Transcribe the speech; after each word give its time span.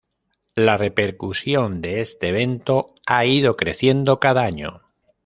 La 0.55 0.77
repercusión 0.77 1.79
de 1.79 2.01
este 2.01 2.29
evento 2.29 2.95
ha 3.05 3.23
ido 3.25 3.55
creciendo 3.55 4.19
cada 4.19 4.41
año. 4.45 4.81